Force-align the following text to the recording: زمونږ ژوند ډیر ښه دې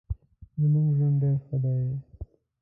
زمونږ 0.59 0.87
ژوند 0.97 1.15
ډیر 1.21 1.35
ښه 1.45 1.55
دې 1.63 1.75